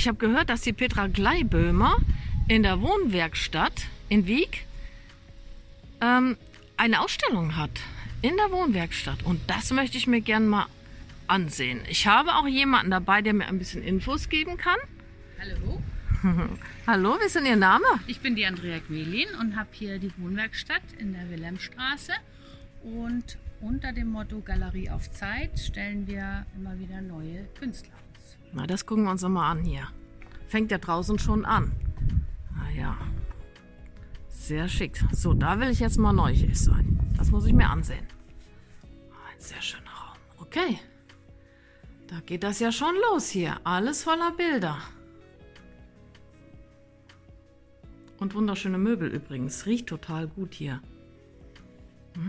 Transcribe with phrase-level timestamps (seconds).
[0.00, 1.98] Ich habe gehört, dass die Petra Gleiböhmer
[2.48, 4.64] in der Wohnwerkstatt in Wieg
[6.00, 6.38] ähm,
[6.78, 7.82] eine Ausstellung hat.
[8.22, 9.22] In der Wohnwerkstatt.
[9.24, 10.66] Und das möchte ich mir gerne mal
[11.26, 11.82] ansehen.
[11.86, 14.78] Ich habe auch jemanden dabei, der mir ein bisschen Infos geben kann.
[15.38, 15.82] Hallo,
[16.86, 17.84] Hallo, wie ist denn Ihr Name?
[18.06, 22.12] ich bin die Andrea Quelin und habe hier die Wohnwerkstatt in der Wilhelmstraße.
[22.82, 28.00] Und unter dem Motto Galerie auf Zeit stellen wir immer wieder neue Künstler.
[28.52, 29.86] Na, das gucken wir uns mal an hier.
[30.48, 31.72] Fängt ja draußen schon an.
[32.56, 32.96] Ah ja.
[34.28, 35.00] Sehr schick.
[35.12, 36.98] So, da will ich jetzt mal neugierig sein.
[37.16, 38.06] Das muss ich mir ansehen.
[39.12, 40.18] Ah, Ein sehr schöner Raum.
[40.38, 40.78] Okay.
[42.08, 43.60] Da geht das ja schon los hier.
[43.64, 44.78] Alles voller Bilder.
[48.18, 49.66] Und wunderschöne Möbel übrigens.
[49.66, 50.80] Riecht total gut hier.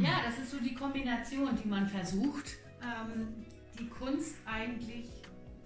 [0.00, 3.28] Ja, das ist so die Kombination, die man versucht, ähm,
[3.78, 5.06] die Kunst eigentlich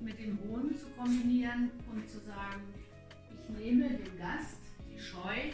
[0.00, 2.62] mit dem Wohnen zu kombinieren und zu sagen,
[3.30, 4.58] ich nehme dem Gast
[4.92, 5.52] die Scheu,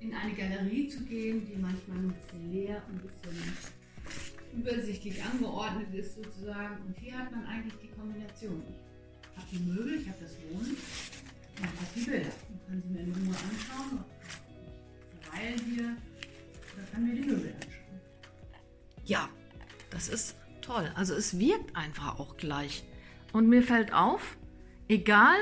[0.00, 3.56] in eine Galerie zu gehen, die manchmal ein bisschen leer, ein bisschen
[4.56, 6.76] übersichtlich angeordnet ist sozusagen.
[6.86, 8.62] Und hier hat man eigentlich die Kombination.
[9.22, 10.76] Ich habe die Möbel, ich habe das Wohnen und
[11.56, 12.30] ich habe die Bilder.
[12.48, 14.04] Man kann sie mir in Ruhe anschauen.
[15.10, 15.96] Ich verweile hier
[16.74, 18.00] oder kann mir die Möbel anschauen.
[19.06, 19.28] Ja,
[19.90, 20.90] das ist toll.
[20.94, 22.84] Also es wirkt einfach auch gleich.
[23.34, 24.36] Und mir fällt auf,
[24.86, 25.34] egal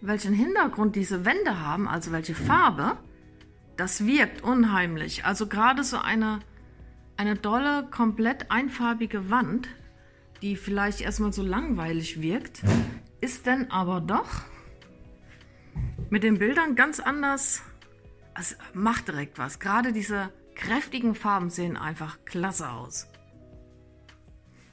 [0.00, 2.98] welchen Hintergrund diese Wände haben, also welche Farbe,
[3.76, 5.24] das wirkt unheimlich.
[5.24, 6.40] Also gerade so eine,
[7.16, 9.68] eine dolle, komplett einfarbige Wand,
[10.42, 12.62] die vielleicht erstmal so langweilig wirkt,
[13.20, 14.42] ist dann aber doch
[16.10, 17.62] mit den Bildern ganz anders.
[18.34, 19.60] Es macht direkt was.
[19.60, 23.06] Gerade diese kräftigen Farben sehen einfach klasse aus.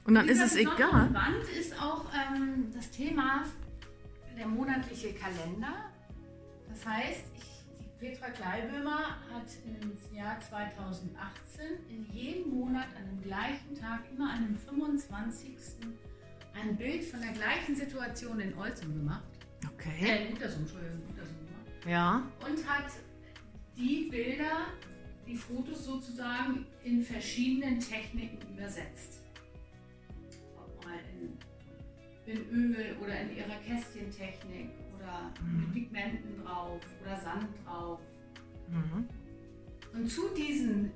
[0.06, 1.14] Und dann ist es egal.
[1.14, 3.44] Wand ist auch ähm, das Thema
[4.38, 5.92] der monatliche Kalender.
[6.68, 11.16] Das heißt, ich, Petra Kleibömer hat im Jahr 2018
[11.90, 15.56] in jedem Monat an dem gleichen Tag, immer an dem 25.
[16.54, 19.24] ein Bild von der gleichen Situation in Olzum gemacht.
[19.74, 20.06] Okay.
[20.06, 21.88] Äh, in Utersum, Entschuldigung, Utersum gemacht.
[21.88, 22.24] Ja.
[22.46, 22.92] und hat
[23.78, 24.68] die Bilder,
[25.26, 29.23] die Fotos sozusagen in verschiedenen Techniken übersetzt.
[32.26, 38.00] In, Öl oder in ihrer Kästchentechnik oder mit Pigmenten drauf oder Sand drauf.
[38.70, 39.08] Mhm.
[39.94, 40.92] Und zu diesen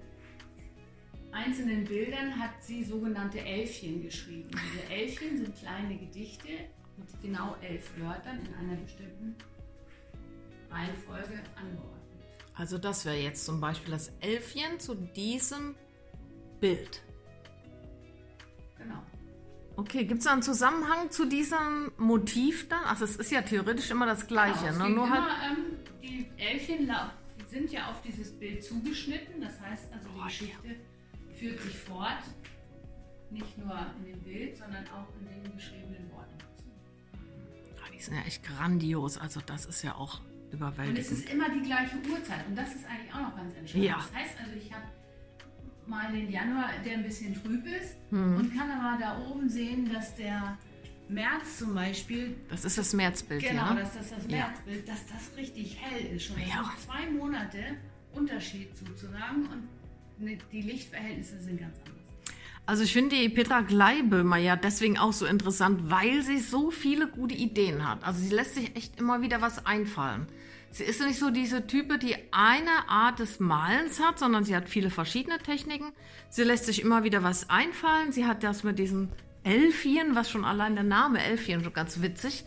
[1.31, 4.49] einzelnen Bildern hat sie sogenannte Elfchen geschrieben.
[4.51, 6.49] Diese Elfchen sind kleine Gedichte
[6.97, 9.35] mit genau elf Wörtern in einer bestimmten
[10.71, 11.97] Reihenfolge angeordnet.
[12.55, 15.75] Also das wäre jetzt zum Beispiel das Elfchen zu diesem
[16.59, 17.03] Bild.
[19.77, 22.83] Okay, gibt es da einen Zusammenhang zu diesem Motiv dann?
[22.85, 24.95] Also es ist ja theoretisch immer das gleiche, Genau, ne?
[24.95, 25.57] Nur immer, halt.
[25.57, 25.63] ähm,
[26.01, 29.39] die Elfchen die sind ja auf dieses Bild zugeschnitten.
[29.39, 30.75] Das heißt also, die Geschichte
[31.37, 32.23] führt sich fort.
[33.29, 36.65] Nicht nur in dem Bild, sondern auch in den geschriebenen Worten dazu.
[37.85, 39.17] Ah, die sind ja echt grandios.
[39.19, 41.11] Also das ist ja auch Und es überwältigend.
[41.11, 42.47] ist immer die gleiche Uhrzeit.
[42.47, 43.85] Und das ist eigentlich auch noch ganz entscheidend.
[43.89, 43.97] Ja.
[43.97, 44.85] Das heißt also, ich habe
[45.87, 48.37] mal den Januar, der ein bisschen trüb ist Hm.
[48.37, 50.57] und kann aber da oben sehen, dass der
[51.09, 53.73] März zum Beispiel Das ist das Märzbild Genau, hier.
[53.75, 53.79] ne?
[53.81, 54.37] dass das das Ja.
[54.37, 56.37] Märzbild, dass das richtig hell ist schon.
[56.39, 56.63] Ja.
[56.63, 57.59] sind zwei Monate
[58.13, 61.93] Unterschied sozusagen und ne- die Lichtverhältnisse sind ganz anders.
[62.65, 67.07] Also ich finde die Petra Gleibömer ja deswegen auch so interessant, weil sie so viele
[67.07, 68.03] gute Ideen hat.
[68.03, 70.27] Also sie lässt sich echt immer wieder was einfallen.
[70.77, 74.69] Sie ist nicht so diese Type, die eine Art des Malens hat, sondern sie hat
[74.69, 75.91] viele verschiedene Techniken.
[76.29, 78.11] Sie lässt sich immer wieder was einfallen.
[78.11, 79.11] Sie hat das mit diesen
[79.43, 82.45] Elfien, was schon allein der Name Elfien schon ganz witzig.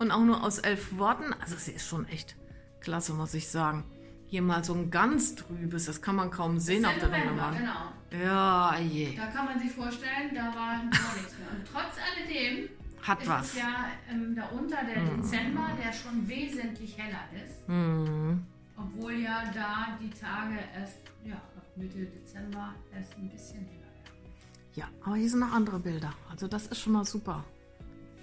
[0.00, 1.32] Und auch nur aus elf Worten.
[1.40, 2.34] Also sie ist schon echt
[2.80, 3.84] klasse, muss ich sagen.
[4.26, 7.58] Hier mal so ein ganz trübes, das kann man kaum sehen auf der November, Wand.
[7.58, 8.24] genau.
[8.24, 9.16] Ja, je.
[9.16, 11.50] Da kann man sich vorstellen, da war gar nichts mehr.
[11.52, 12.68] Und trotz alledem
[13.02, 13.46] Hat ist was.
[13.52, 17.68] es ja ähm, darunter der Dezember, der schon wesentlich heller ist.
[17.68, 18.44] Mhm.
[18.76, 24.32] Obwohl ja da die Tage erst, ja, ab Mitte Dezember erst ein bisschen heller werden.
[24.74, 26.12] Ja, aber hier sind noch andere Bilder.
[26.30, 27.44] Also das ist schon mal super.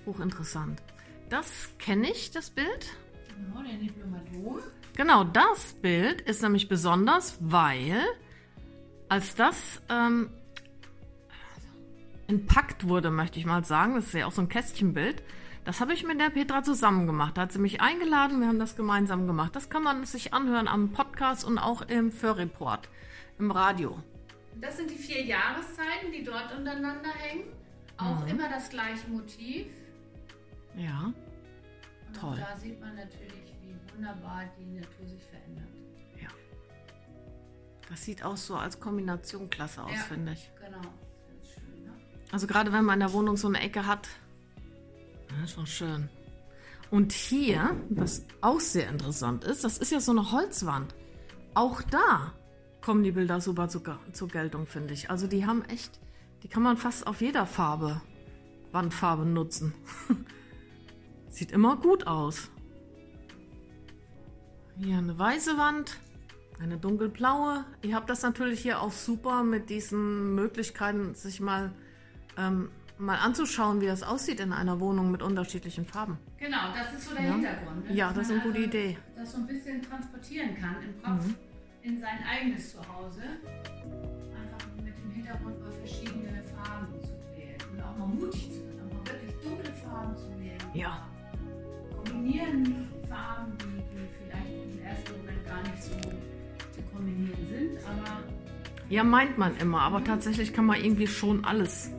[0.05, 0.81] Hochinteressant.
[1.29, 2.87] Das kenne ich, das Bild.
[3.35, 4.59] Genau, der Diplomatom.
[4.95, 8.01] Genau, das Bild ist nämlich besonders, weil
[9.09, 10.29] als das ähm,
[12.27, 15.23] entpackt wurde, möchte ich mal sagen, das ist ja auch so ein Kästchenbild,
[15.65, 17.37] das habe ich mit der Petra zusammen gemacht.
[17.37, 19.55] Da hat sie mich eingeladen, wir haben das gemeinsam gemacht.
[19.55, 22.89] Das kann man sich anhören am Podcast und auch im Förreport,
[23.39, 23.97] im Radio.
[24.61, 27.43] Das sind die vier Jahreszeiten, die dort untereinander hängen.
[27.97, 28.27] Auch Mhm.
[28.27, 29.67] immer das gleiche Motiv.
[30.75, 31.11] Ja.
[32.07, 32.37] Und Toll.
[32.39, 35.67] da sieht man natürlich, wie wunderbar die Natur sich verändert.
[36.21, 36.29] Ja.
[37.89, 39.99] Das sieht auch so als Kombination klasse aus, Ja.
[40.01, 40.49] finde ich.
[40.63, 40.81] Genau.
[42.31, 44.07] Also gerade wenn man in der Wohnung so eine Ecke hat,
[45.29, 46.09] ja, ist schon schön.
[46.89, 50.95] Und hier, was auch sehr interessant ist, das ist ja so eine Holzwand.
[51.53, 52.33] Auch da
[52.81, 55.09] kommen die Bilder super zu, Ge- zur Geltung, finde ich.
[55.09, 55.99] Also die haben echt,
[56.43, 58.01] die kann man fast auf jeder Farbe,
[58.71, 59.73] Wandfarbe nutzen.
[61.29, 62.49] Sieht immer gut aus.
[64.79, 65.97] Hier eine weiße Wand,
[66.61, 67.65] eine dunkelblaue.
[67.81, 71.73] Ihr habt das natürlich hier auch super mit diesen Möglichkeiten, sich mal,
[72.37, 76.17] ähm, mal anzuschauen, wie das aussieht in einer Wohnung mit unterschiedlichen Farben.
[76.37, 77.33] Genau, das ist so der Ja.
[77.33, 77.89] Hintergrund.
[77.89, 77.95] ne?
[77.95, 78.97] Ja, das ist eine gute also Idee.
[79.15, 81.35] Das so ein bisschen transportieren kann im Kopf Mhm.
[81.83, 83.21] in sein eigenes Zuhause.
[83.21, 87.57] Einfach mit dem Hintergrund mal verschiedene Farben zu wählen.
[87.73, 90.57] Und auch mal mutig zu sein, auch mal wirklich dunkle Farben zu wählen.
[90.73, 91.07] Ja.
[91.95, 98.23] Kombinieren Farben, die, die vielleicht im ersten Moment gar nicht so zu kombinieren sind, aber
[98.89, 101.91] Ja, meint man immer, aber tatsächlich kann man irgendwie schon alles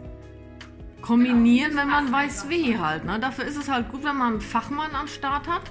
[1.02, 3.04] kombinieren, wenn man weiß wie halt.
[3.04, 3.18] Ne?
[3.20, 5.62] Dafür ist es halt gut, wenn man einen Fachmann am Start hat,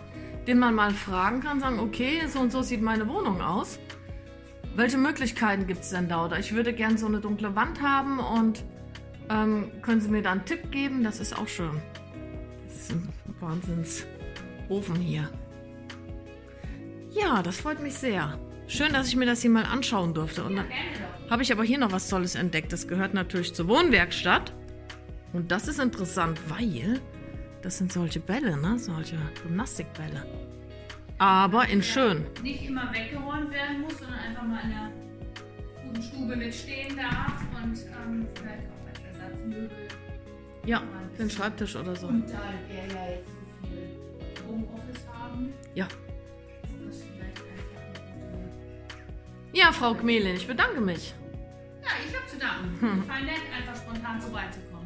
[0.47, 3.79] den man mal fragen kann, sagen, okay, so und so sieht meine Wohnung aus.
[4.75, 6.25] Welche Möglichkeiten gibt es denn da?
[6.25, 8.63] Oder ich würde gern so eine dunkle Wand haben und
[9.29, 11.03] ähm, können Sie mir da einen Tipp geben?
[11.03, 11.81] Das ist auch schön.
[12.67, 13.09] Das ist ein
[13.39, 15.29] Wahnsinnsofen hier.
[17.11, 18.37] Ja, das freut mich sehr.
[18.67, 20.43] Schön, dass ich mir das hier mal anschauen durfte.
[20.43, 22.71] Und dann gerne habe ich aber hier noch was Tolles entdeckt.
[22.71, 24.53] Das gehört natürlich zur Wohnwerkstatt.
[25.37, 26.99] Und das ist interessant, weil
[27.61, 28.79] das sind solche Bälle, ne?
[28.79, 30.25] Solche Gymnastikbälle.
[31.19, 32.25] Aber in schön.
[32.41, 34.91] Nicht immer weggeräumt werden muss, sondern einfach mal in einer
[35.83, 39.69] guten Stube mitstehen darf und ähm, vielleicht auch als Ersatzmöbel.
[40.65, 40.81] Ja,
[41.13, 42.07] für den Schreibtisch oder so.
[42.07, 45.87] Und da wir ja jetzt so viel Homeoffice haben, Ja.
[49.53, 51.13] Ja, Frau Gmelin, ich bedanke mich.
[51.83, 53.07] Ja, ich habe zu danken.
[53.07, 54.76] War nett, einfach spontan vorbeizukommen.